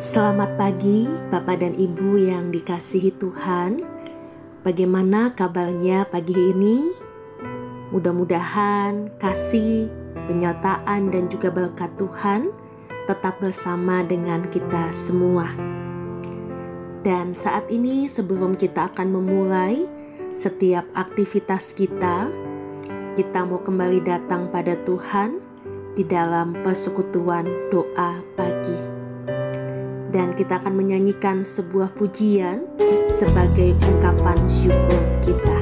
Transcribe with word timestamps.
Selamat 0.00 0.56
pagi, 0.56 1.04
Bapak 1.28 1.60
dan 1.60 1.76
Ibu 1.76 2.24
yang 2.24 2.48
dikasihi 2.48 3.20
Tuhan. 3.20 3.84
Bagaimana 4.64 5.36
kabarnya 5.36 6.08
pagi 6.08 6.32
ini? 6.32 6.88
Mudah-mudahan 7.92 9.12
kasih, 9.20 9.92
penyertaan, 10.24 11.12
dan 11.12 11.28
juga 11.28 11.52
berkat 11.52 11.92
Tuhan 12.00 12.48
tetap 13.04 13.44
bersama 13.44 14.00
dengan 14.00 14.40
kita 14.48 14.88
semua. 14.88 15.52
Dan 17.04 17.36
saat 17.36 17.68
ini, 17.68 18.08
sebelum 18.08 18.56
kita 18.56 18.88
akan 18.96 19.20
memulai 19.20 19.84
setiap 20.32 20.88
aktivitas 20.96 21.76
kita, 21.76 22.32
kita 23.20 23.44
mau 23.44 23.60
kembali 23.60 24.00
datang 24.00 24.48
pada 24.48 24.80
Tuhan 24.80 25.44
di 25.92 26.08
dalam 26.08 26.56
persekutuan 26.64 27.44
doa 27.68 28.24
pagi 28.32 28.49
dan 30.10 30.34
kita 30.34 30.58
akan 30.58 30.74
menyanyikan 30.74 31.46
sebuah 31.46 31.94
pujian 31.94 32.66
sebagai 33.06 33.78
ungkapan 33.78 34.38
syukur 34.50 35.02
kita. 35.22 35.59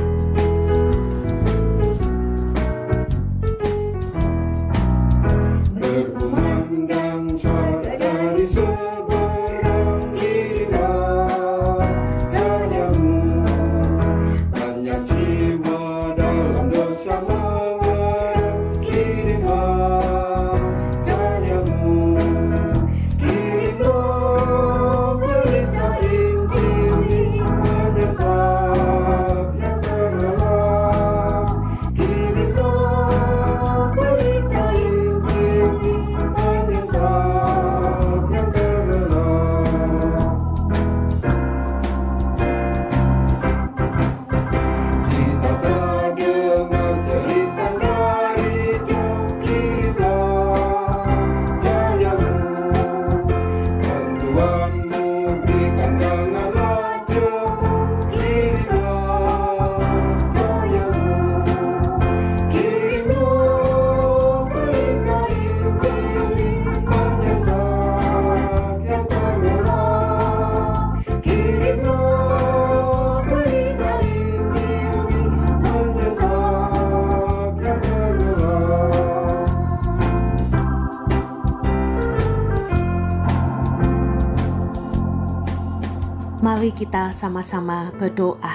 Mari 86.58 86.74
kita 86.74 87.14
sama-sama 87.14 87.95
berdoa. 88.02 88.51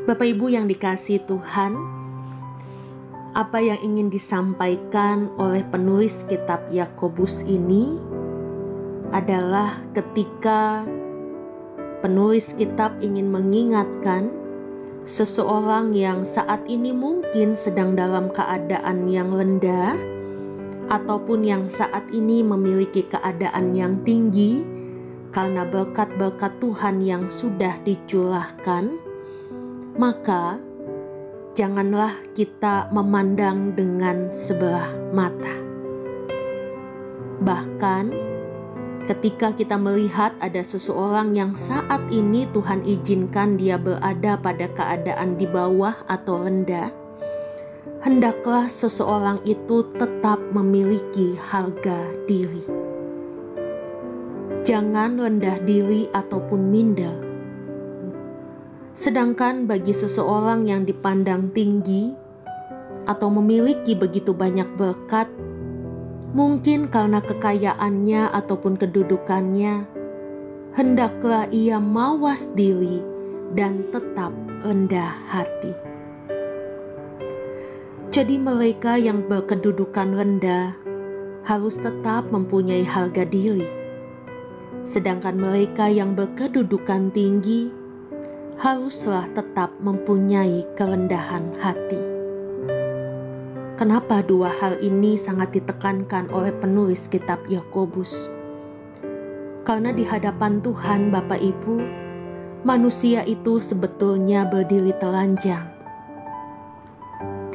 Bapak 0.09 0.25
Ibu 0.25 0.49
yang 0.49 0.65
dikasih 0.65 1.21
Tuhan, 1.29 1.77
apa 3.37 3.61
yang 3.61 3.77
ingin 3.77 4.09
disampaikan 4.09 5.29
oleh 5.37 5.61
penulis 5.61 6.25
kitab 6.25 6.65
Yakobus 6.73 7.45
ini 7.45 7.93
adalah 9.13 9.77
ketika 9.93 10.81
penulis 12.01 12.57
kitab 12.57 12.97
ingin 13.05 13.29
mengingatkan 13.29 14.33
seseorang 15.05 15.93
yang 15.93 16.25
saat 16.25 16.65
ini 16.65 16.89
mungkin 16.89 17.53
sedang 17.53 17.93
dalam 17.93 18.33
keadaan 18.33 19.13
yang 19.13 19.29
rendah 19.29 19.93
ataupun 20.89 21.45
yang 21.45 21.69
saat 21.69 22.09
ini 22.09 22.41
memiliki 22.41 23.05
keadaan 23.05 23.77
yang 23.77 24.01
tinggi 24.01 24.65
karena 25.29 25.69
berkat-berkat 25.69 26.57
Tuhan 26.57 26.97
yang 27.05 27.29
sudah 27.29 27.77
dicurahkan 27.85 29.08
maka 29.99 30.55
janganlah 31.59 32.15
kita 32.31 32.87
memandang 32.95 33.75
dengan 33.75 34.31
sebelah 34.31 34.87
mata. 35.11 35.59
Bahkan 37.43 38.15
ketika 39.11 39.51
kita 39.51 39.75
melihat 39.75 40.39
ada 40.39 40.63
seseorang 40.63 41.35
yang 41.35 41.51
saat 41.59 41.99
ini 42.15 42.47
Tuhan 42.47 42.87
izinkan 42.87 43.59
dia 43.59 43.75
berada 43.75 44.39
pada 44.39 44.71
keadaan 44.71 45.35
di 45.35 45.43
bawah 45.43 45.99
atau 46.07 46.47
rendah, 46.47 46.95
hendaklah 47.99 48.71
seseorang 48.71 49.43
itu 49.43 49.83
tetap 49.99 50.39
memiliki 50.55 51.35
harga 51.35 52.07
diri. 52.23 52.63
Jangan 54.63 55.19
rendah 55.19 55.59
diri 55.67 56.07
ataupun 56.15 56.71
minder 56.71 57.28
Sedangkan 58.99 59.63
bagi 59.63 59.95
seseorang 59.95 60.67
yang 60.67 60.83
dipandang 60.83 61.55
tinggi 61.55 62.11
atau 63.07 63.31
memiliki 63.31 63.95
begitu 63.95 64.35
banyak 64.35 64.67
berkat, 64.75 65.31
mungkin 66.35 66.91
karena 66.91 67.23
kekayaannya 67.23 68.27
ataupun 68.27 68.75
kedudukannya, 68.75 69.87
hendaklah 70.75 71.47
ia 71.47 71.79
mawas 71.79 72.51
diri 72.59 72.99
dan 73.55 73.87
tetap 73.87 74.35
rendah 74.67 75.15
hati. 75.31 75.71
Jadi, 78.11 78.35
mereka 78.35 78.99
yang 78.99 79.23
berkedudukan 79.31 80.11
rendah 80.11 80.75
harus 81.47 81.79
tetap 81.79 82.27
mempunyai 82.35 82.83
harga 82.83 83.23
diri, 83.23 83.63
sedangkan 84.83 85.39
mereka 85.39 85.87
yang 85.87 86.19
berkedudukan 86.19 87.15
tinggi 87.15 87.78
haruslah 88.59 89.23
tetap 89.31 89.71
mempunyai 89.79 90.67
kerendahan 90.75 91.55
hati. 91.63 91.95
Kenapa 93.79 94.19
dua 94.19 94.51
hal 94.51 94.83
ini 94.83 95.15
sangat 95.15 95.55
ditekankan 95.55 96.27
oleh 96.27 96.51
penulis 96.51 97.07
kitab 97.07 97.39
Yakobus? 97.47 98.27
Karena 99.63 99.95
di 99.95 100.03
hadapan 100.03 100.59
Tuhan 100.59 101.07
Bapak 101.07 101.39
Ibu, 101.39 101.75
manusia 102.67 103.23
itu 103.23 103.63
sebetulnya 103.63 104.43
berdiri 104.43 104.91
telanjang. 104.99 105.71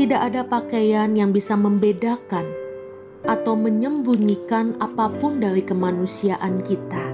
Tidak 0.01 0.21
ada 0.25 0.41
pakaian 0.49 1.13
yang 1.13 1.37
bisa 1.37 1.53
membedakan 1.53 2.49
atau 3.29 3.53
menyembunyikan 3.53 4.81
apa 4.81 5.13
pun 5.21 5.37
dari 5.37 5.61
kemanusiaan 5.61 6.65
kita. 6.65 7.13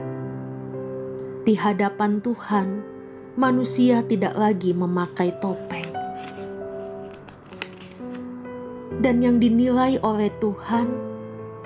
Di 1.42 1.58
hadapan 1.58 2.22
Tuhan, 2.22 2.99
manusia 3.38 4.02
tidak 4.02 4.34
lagi 4.34 4.74
memakai 4.74 5.30
topeng. 5.38 5.86
Dan 9.00 9.22
yang 9.22 9.38
dinilai 9.38 9.96
oleh 10.02 10.28
Tuhan 10.42 10.90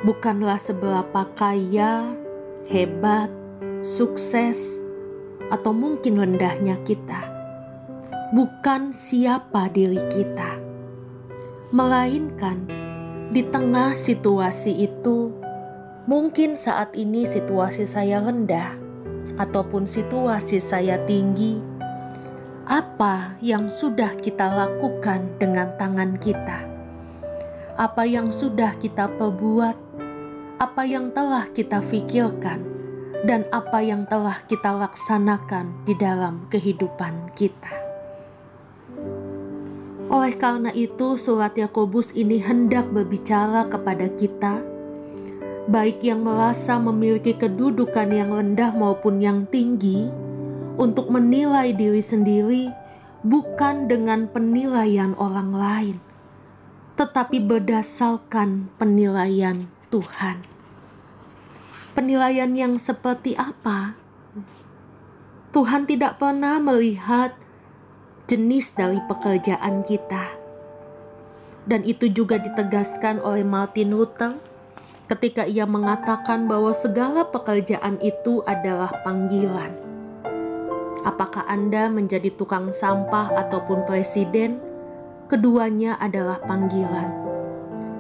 bukanlah 0.05 0.61
seberapa 0.61 1.25
kaya, 1.35 2.15
hebat, 2.69 3.33
sukses, 3.81 4.79
atau 5.49 5.73
mungkin 5.75 6.21
rendahnya 6.21 6.79
kita. 6.85 7.33
Bukan 8.35 8.95
siapa 8.95 9.71
diri 9.73 9.99
kita, 10.13 10.59
melainkan 11.75 12.67
di 13.33 13.43
tengah 13.43 13.99
situasi 13.99 14.85
itu, 14.85 15.33
mungkin 16.07 16.55
saat 16.55 16.95
ini 16.95 17.27
situasi 17.27 17.83
saya 17.89 18.23
rendah 18.23 18.84
ataupun 19.39 19.87
situasi 19.87 20.63
saya 20.63 20.99
tinggi, 21.03 21.59
apa 22.65 23.37
yang 23.45 23.69
sudah 23.69 24.17
kita 24.17 24.49
lakukan 24.49 25.37
dengan 25.37 25.75
tangan 25.77 26.17
kita? 26.17 26.65
Apa 27.75 28.07
yang 28.07 28.31
sudah 28.31 28.79
kita 28.79 29.11
perbuat? 29.21 29.77
Apa 30.63 30.87
yang 30.87 31.11
telah 31.11 31.51
kita 31.51 31.83
pikirkan? 31.83 32.63
Dan 33.25 33.49
apa 33.53 33.81
yang 33.81 34.05
telah 34.05 34.45
kita 34.45 34.69
laksanakan 34.69 35.85
di 35.89 35.97
dalam 35.97 36.45
kehidupan 36.53 37.33
kita? 37.33 37.73
Oleh 40.13 40.37
karena 40.37 40.69
itu, 40.77 41.17
surat 41.17 41.57
Yakobus 41.57 42.13
ini 42.13 42.37
hendak 42.39 42.93
berbicara 42.93 43.65
kepada 43.65 44.13
kita 44.13 44.61
baik 45.65 46.05
yang 46.05 46.25
merasa 46.25 46.77
memiliki 46.77 47.33
kedudukan 47.33 48.13
yang 48.13 48.31
rendah 48.33 48.73
maupun 48.77 49.21
yang 49.21 49.49
tinggi, 49.49 50.13
untuk 50.75 51.07
menilai 51.09 51.71
diri 51.71 52.03
sendiri 52.03 52.75
bukan 53.23 53.87
dengan 53.87 54.27
penilaian 54.29 55.15
orang 55.17 55.51
lain, 55.55 55.97
tetapi 56.99 57.41
berdasarkan 57.41 58.69
penilaian 58.77 59.71
Tuhan. 59.89 60.43
Penilaian 61.95 62.51
yang 62.59 62.75
seperti 62.75 63.39
apa? 63.39 63.95
Tuhan 65.55 65.87
tidak 65.87 66.19
pernah 66.19 66.59
melihat 66.59 67.39
jenis 68.27 68.75
dari 68.75 68.99
pekerjaan 69.07 69.87
kita. 69.87 70.35
Dan 71.65 71.87
itu 71.87 72.11
juga 72.11 72.37
ditegaskan 72.43 73.23
oleh 73.23 73.47
Martin 73.47 73.95
Luther 73.95 74.37
ketika 75.05 75.45
ia 75.45 75.69
mengatakan 75.69 76.49
bahwa 76.49 76.73
segala 76.73 77.29
pekerjaan 77.29 78.01
itu 78.01 78.41
adalah 78.49 78.89
panggilan. 79.05 79.77
Apakah 81.05 81.45
Anda 81.45 81.93
menjadi 81.93 82.33
tukang 82.33 82.73
sampah 82.73 83.37
ataupun 83.37 83.85
presiden? 83.85 84.57
Keduanya 85.29 86.01
adalah 86.01 86.41
panggilan. 86.41 87.13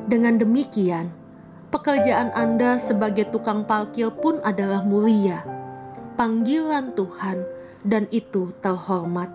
Dengan 0.09 0.41
demikian, 0.41 1.13
pekerjaan 1.69 2.33
Anda 2.33 2.81
sebagai 2.81 3.29
tukang 3.29 3.69
parkir 3.69 4.09
pun 4.09 4.41
adalah 4.41 4.81
mulia, 4.81 5.45
panggilan 6.17 6.97
Tuhan, 6.97 7.45
dan 7.85 8.09
itu 8.09 8.57
terhormat. 8.65 9.29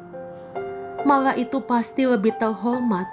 Malah, 1.06 1.38
itu 1.38 1.62
pasti 1.62 2.10
lebih 2.10 2.34
terhormat 2.42 3.06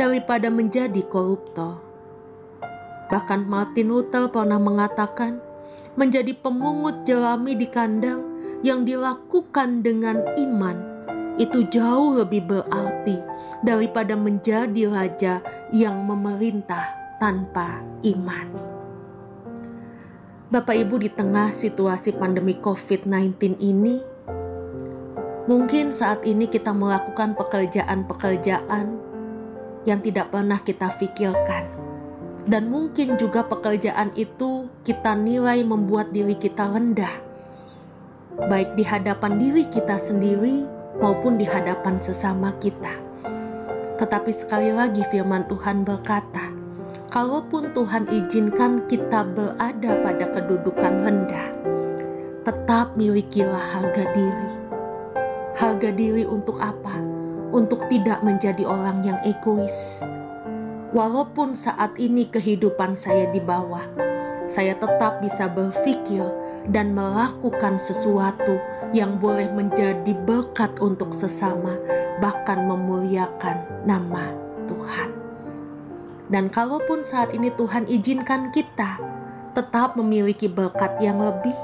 daripada 0.00 0.48
menjadi 0.48 1.04
koruptor. 1.04 1.87
Bahkan 3.08 3.48
Martin 3.48 3.88
Luther 3.88 4.28
pernah 4.28 4.60
mengatakan, 4.60 5.40
menjadi 5.96 6.36
pemungut 6.38 7.02
jelami 7.08 7.56
di 7.58 7.66
kandang 7.66 8.22
yang 8.62 8.86
dilakukan 8.86 9.82
dengan 9.82 10.22
iman 10.36 10.76
itu 11.38 11.62
jauh 11.70 12.18
lebih 12.18 12.50
berarti 12.50 13.22
daripada 13.62 14.18
menjadi 14.18 14.90
raja 14.90 15.34
yang 15.70 16.02
memerintah 16.02 16.94
tanpa 17.22 17.80
iman. 18.02 18.46
Bapak 20.50 20.74
Ibu 20.74 20.98
di 20.98 21.10
tengah 21.12 21.54
situasi 21.54 22.16
pandemi 22.18 22.58
COVID-19 22.58 23.62
ini, 23.62 24.02
mungkin 25.46 25.94
saat 25.94 26.26
ini 26.26 26.50
kita 26.50 26.74
melakukan 26.74 27.38
pekerjaan-pekerjaan 27.38 28.86
yang 29.86 30.00
tidak 30.02 30.34
pernah 30.34 30.58
kita 30.58 30.90
pikirkan 30.98 31.87
dan 32.48 32.72
mungkin 32.72 33.20
juga 33.20 33.44
pekerjaan 33.44 34.16
itu 34.16 34.72
kita 34.80 35.12
nilai 35.12 35.60
membuat 35.60 36.16
diri 36.16 36.32
kita 36.32 36.64
rendah, 36.64 37.20
baik 38.48 38.72
di 38.72 38.88
hadapan 38.88 39.36
diri 39.36 39.68
kita 39.68 40.00
sendiri 40.00 40.64
maupun 40.96 41.36
di 41.36 41.44
hadapan 41.44 42.00
sesama 42.00 42.56
kita. 42.56 42.96
Tetapi 44.00 44.32
sekali 44.32 44.72
lagi, 44.72 45.04
firman 45.12 45.44
Tuhan 45.44 45.84
berkata, 45.84 46.48
"Kalaupun 47.12 47.76
Tuhan 47.76 48.08
izinkan 48.08 48.88
kita 48.88 49.28
berada 49.28 50.00
pada 50.00 50.24
kedudukan 50.32 51.04
rendah, 51.04 51.48
tetap 52.48 52.96
milikilah 52.96 53.76
harga 53.76 54.08
diri." 54.16 54.52
Harga 55.52 55.90
diri 55.92 56.24
untuk 56.24 56.56
apa? 56.62 56.96
Untuk 57.50 57.90
tidak 57.90 58.22
menjadi 58.22 58.62
orang 58.62 59.02
yang 59.02 59.18
egois, 59.26 60.06
Walaupun 60.88 61.52
saat 61.52 62.00
ini 62.00 62.32
kehidupan 62.32 62.96
saya 62.96 63.28
di 63.28 63.44
bawah, 63.44 63.84
saya 64.48 64.72
tetap 64.72 65.20
bisa 65.20 65.44
berpikir 65.44 66.24
dan 66.72 66.96
melakukan 66.96 67.76
sesuatu 67.76 68.56
yang 68.96 69.20
boleh 69.20 69.52
menjadi 69.52 70.16
berkat 70.24 70.80
untuk 70.80 71.12
sesama, 71.12 71.76
bahkan 72.24 72.64
memuliakan 72.64 73.84
nama 73.84 74.32
Tuhan. 74.64 75.12
Dan 76.32 76.48
kalaupun 76.48 77.04
saat 77.04 77.36
ini 77.36 77.52
Tuhan 77.52 77.84
izinkan 77.84 78.48
kita 78.48 78.96
tetap 79.52 79.92
memiliki 79.92 80.48
berkat 80.48 80.96
yang 81.04 81.20
lebih, 81.20 81.56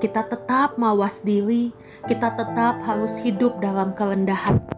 kita 0.00 0.24
tetap 0.24 0.80
mawas 0.80 1.20
diri, 1.20 1.68
kita 2.08 2.32
tetap 2.32 2.80
harus 2.80 3.20
hidup 3.20 3.60
dalam 3.60 3.92
kerendahan 3.92 4.73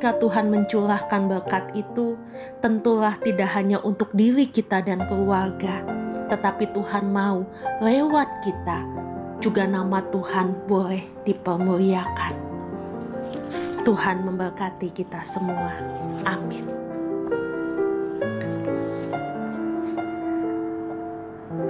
ketika 0.00 0.16
Tuhan 0.16 0.48
mencurahkan 0.48 1.28
berkat 1.28 1.76
itu, 1.76 2.16
tentulah 2.64 3.20
tidak 3.20 3.52
hanya 3.52 3.84
untuk 3.84 4.08
diri 4.16 4.48
kita 4.48 4.80
dan 4.80 5.04
keluarga, 5.04 5.84
tetapi 6.32 6.72
Tuhan 6.72 7.12
mau 7.12 7.44
lewat 7.84 8.40
kita 8.40 8.80
juga 9.44 9.68
nama 9.68 10.00
Tuhan 10.08 10.64
boleh 10.64 11.04
dipermuliakan. 11.28 12.32
Tuhan 13.84 14.24
memberkati 14.24 14.88
kita 14.88 15.20
semua. 15.20 15.68
Amin. 16.24 16.64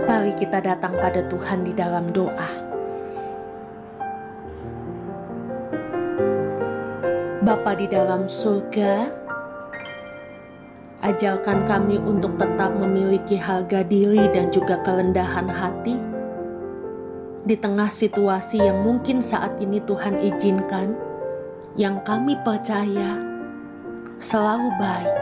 Mari 0.07 0.39
kita 0.39 0.63
datang 0.63 0.95
pada 1.03 1.27
Tuhan 1.27 1.67
di 1.67 1.75
dalam 1.75 2.07
doa. 2.15 2.70
Bapa 7.50 7.75
di 7.75 7.90
dalam 7.90 8.30
surga, 8.30 9.11
ajarkan 11.02 11.66
kami 11.66 11.99
untuk 11.99 12.38
tetap 12.38 12.71
memiliki 12.78 13.35
harga 13.35 13.83
diri 13.83 14.30
dan 14.30 14.54
juga 14.54 14.78
kerendahan 14.87 15.50
hati, 15.50 15.99
di 17.42 17.59
tengah 17.59 17.90
situasi 17.90 18.62
yang 18.62 18.87
mungkin 18.87 19.19
saat 19.19 19.59
ini 19.59 19.83
Tuhan 19.83 20.23
izinkan, 20.23 20.95
yang 21.75 21.99
kami 22.07 22.38
percaya 22.47 23.19
selalu 24.23 24.71
baik. 24.78 25.16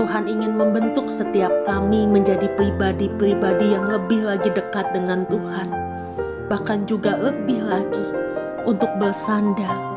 Tuhan 0.00 0.24
ingin 0.32 0.56
membentuk 0.56 1.12
setiap 1.12 1.52
kami 1.68 2.08
menjadi 2.08 2.48
pribadi-pribadi 2.56 3.76
yang 3.76 3.84
lebih 3.84 4.24
lagi 4.24 4.48
dekat 4.48 4.96
dengan 4.96 5.28
Tuhan, 5.28 5.68
bahkan 6.48 6.88
juga 6.88 7.20
lebih 7.20 7.68
lagi 7.68 8.06
untuk 8.64 8.88
bersandar 8.96 9.95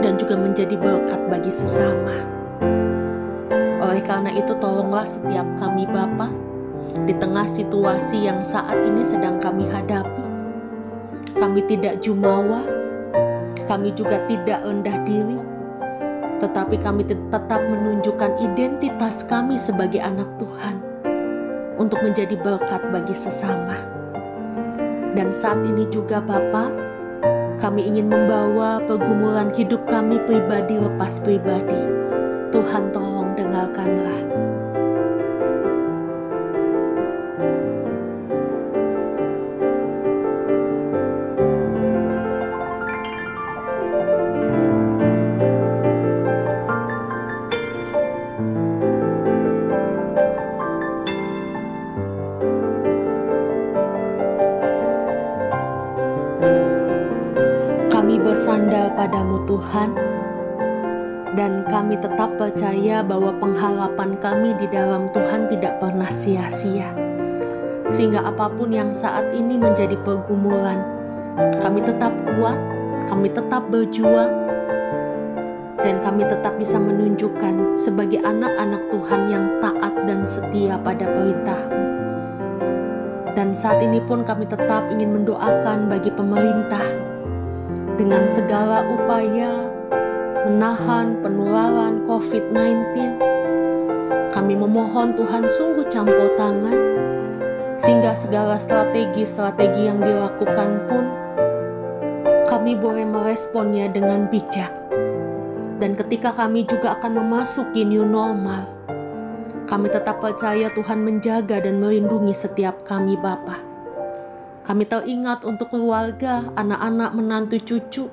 dan 0.00 0.16
juga 0.16 0.36
menjadi 0.36 0.76
berkat 0.76 1.20
bagi 1.28 1.52
sesama. 1.52 2.16
Oleh 3.80 4.02
karena 4.04 4.32
itu, 4.32 4.52
tolonglah 4.60 5.04
setiap 5.08 5.46
kami, 5.56 5.88
Bapak 5.88 6.50
di 7.06 7.14
tengah 7.16 7.46
situasi 7.46 8.26
yang 8.26 8.42
saat 8.42 8.76
ini 8.82 9.02
sedang 9.06 9.38
kami 9.38 9.66
hadapi. 9.70 10.26
Kami 11.38 11.60
tidak 11.70 12.02
jumawa, 12.02 12.66
kami 13.64 13.94
juga 13.94 14.20
tidak 14.26 14.60
rendah 14.66 14.98
diri, 15.06 15.38
tetapi 16.42 16.76
kami 16.82 17.06
tetap 17.06 17.60
menunjukkan 17.62 18.36
identitas 18.42 19.22
kami 19.24 19.56
sebagai 19.56 20.02
anak 20.02 20.28
Tuhan 20.36 20.76
untuk 21.78 22.02
menjadi 22.02 22.34
berkat 22.36 22.82
bagi 22.92 23.14
sesama. 23.14 23.78
Dan 25.14 25.34
saat 25.34 25.62
ini 25.66 25.88
juga 25.90 26.22
Bapa, 26.22 26.70
kami 27.60 27.84
ingin 27.84 28.08
membawa 28.08 28.80
pergumulan 28.88 29.52
hidup 29.52 29.84
kami 29.84 30.16
pribadi 30.24 30.80
lepas 30.80 31.20
pribadi. 31.20 31.84
Tuhan 32.50 32.88
tolong 32.90 33.36
dengarkanlah. 33.36 34.49
Bersandar 58.60 58.92
padamu 58.92 59.40
Tuhan, 59.48 59.96
dan 61.32 61.64
kami 61.64 61.96
tetap 61.96 62.36
percaya 62.36 63.00
bahwa 63.00 63.32
pengharapan 63.40 64.20
kami 64.20 64.52
di 64.60 64.68
dalam 64.68 65.08
Tuhan 65.16 65.48
tidak 65.48 65.80
pernah 65.80 66.12
sia-sia. 66.12 66.92
Sehingga 67.88 68.20
apa 68.20 68.52
pun 68.52 68.68
yang 68.68 68.92
saat 68.92 69.32
ini 69.32 69.56
menjadi 69.56 69.96
pergumulan, 70.04 70.76
kami 71.64 71.80
tetap 71.80 72.12
kuat, 72.36 72.60
kami 73.08 73.32
tetap 73.32 73.64
berjuang, 73.72 74.28
dan 75.80 75.96
kami 76.04 76.28
tetap 76.28 76.52
bisa 76.60 76.76
menunjukkan 76.76 77.80
sebagai 77.80 78.20
anak-anak 78.20 78.92
Tuhan 78.92 79.20
yang 79.32 79.44
taat 79.64 79.94
dan 80.04 80.28
setia 80.28 80.76
pada 80.76 81.08
perintahmu. 81.08 81.80
Dan 83.32 83.56
saat 83.56 83.80
ini 83.80 84.04
pun 84.04 84.20
kami 84.20 84.44
tetap 84.44 84.92
ingin 84.92 85.16
mendoakan 85.16 85.88
bagi 85.88 86.12
pemerintah, 86.12 87.09
dengan 88.00 88.24
segala 88.32 88.80
upaya 88.88 89.68
menahan 90.48 91.20
penularan 91.20 92.00
COVID-19. 92.08 92.96
Kami 94.32 94.56
memohon 94.56 95.12
Tuhan 95.20 95.44
sungguh 95.44 95.84
campur 95.92 96.32
tangan, 96.40 96.80
sehingga 97.76 98.16
segala 98.16 98.56
strategi-strategi 98.56 99.92
yang 99.92 100.00
dilakukan 100.00 100.88
pun 100.88 101.04
kami 102.48 102.72
boleh 102.72 103.04
meresponnya 103.04 103.92
dengan 103.92 104.32
bijak. 104.32 104.72
Dan 105.76 105.92
ketika 105.92 106.32
kami 106.32 106.64
juga 106.64 106.96
akan 106.96 107.20
memasuki 107.20 107.84
new 107.84 108.08
normal, 108.08 108.64
kami 109.68 109.92
tetap 109.92 110.24
percaya 110.24 110.72
Tuhan 110.72 111.04
menjaga 111.04 111.60
dan 111.60 111.84
melindungi 111.84 112.32
setiap 112.32 112.80
kami 112.88 113.20
Bapak. 113.20 113.69
Kami 114.60 114.84
teringat 114.84 115.48
untuk 115.48 115.72
keluarga, 115.72 116.52
anak-anak, 116.54 117.10
menantu, 117.16 117.56
cucu 117.60 118.04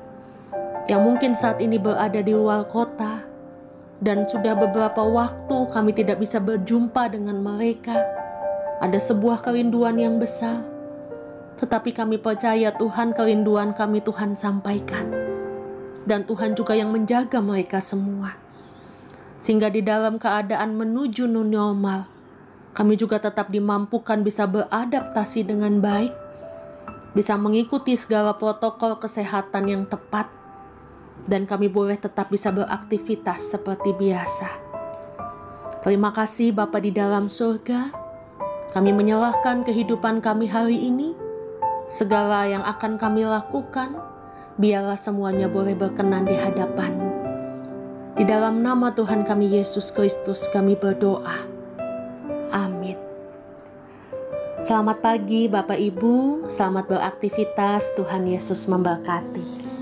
yang 0.88 1.04
mungkin 1.04 1.36
saat 1.36 1.60
ini 1.60 1.75
berada 1.75 2.24
di 2.24 2.32
luar 2.32 2.63
kota, 2.72 3.27
dan 4.00 4.24
sudah 4.24 4.56
beberapa 4.56 5.04
waktu 5.04 5.68
kami 5.68 5.92
tidak 5.92 6.24
bisa 6.24 6.39
berjumpa 6.39 7.12
dengan 7.12 7.44
mereka. 7.44 8.00
Ada 8.80 8.96
sebuah 8.96 9.44
kerinduan 9.44 10.00
yang 10.00 10.16
besar, 10.16 10.63
tetapi 11.60 11.92
kami 11.92 12.16
percaya 12.22 12.72
Tuhan, 12.72 13.12
kerinduan 13.12 13.75
kami 13.75 14.00
Tuhan 14.00 14.39
sampaikan, 14.39 15.12
dan 16.08 16.24
Tuhan 16.24 16.56
juga 16.56 16.72
yang 16.77 16.96
menjaga 16.96 17.44
mereka 17.44 17.84
semua, 17.84 18.39
sehingga 19.36 19.68
di 19.68 19.84
dalam 19.84 20.16
keadaan 20.16 20.80
menuju 20.80 21.27
new 21.27 21.44
normal, 21.44 22.08
kami 22.72 22.96
juga 22.96 23.20
tetap 23.20 23.51
dimampukan 23.51 24.24
bisa 24.24 24.48
beradaptasi 24.48 25.44
dengan 25.44 25.84
baik 25.84 26.26
bisa 27.17 27.33
mengikuti 27.33 27.97
segala 27.97 28.38
protokol 28.38 29.01
kesehatan 29.01 29.65
yang 29.65 29.83
tepat, 29.89 30.29
dan 31.25 31.50
kami 31.50 31.65
boleh 31.65 31.97
tetap 31.97 32.29
bisa 32.29 32.53
beraktivitas 32.53 33.57
seperti 33.57 33.97
biasa. 33.97 34.45
Terima 35.81 36.13
kasih 36.13 36.53
Bapa 36.53 36.77
di 36.77 36.93
dalam 36.93 37.25
surga. 37.25 37.89
Kami 38.69 38.93
menyerahkan 38.93 39.65
kehidupan 39.65 40.21
kami 40.21 40.45
hari 40.45 40.77
ini. 40.77 41.17
Segala 41.89 42.45
yang 42.45 42.62
akan 42.62 43.01
kami 43.01 43.25
lakukan, 43.25 43.97
biarlah 44.62 45.00
semuanya 45.00 45.50
boleh 45.50 45.74
berkenan 45.74 46.27
di 46.27 46.38
hadapanmu. 46.38 47.09
Di 48.13 48.27
dalam 48.27 48.62
nama 48.62 48.93
Tuhan 48.93 49.25
kami 49.25 49.57
Yesus 49.57 49.89
Kristus 49.89 50.45
kami 50.53 50.77
berdoa. 50.77 51.47
Amin. 52.53 53.06
Selamat 54.57 55.05
pagi 55.05 55.45
Bapak 55.45 55.77
Ibu, 55.77 56.49
selamat 56.49 56.89
beraktivitas, 56.89 57.93
Tuhan 57.93 58.25
Yesus 58.25 58.65
memberkati. 58.65 59.76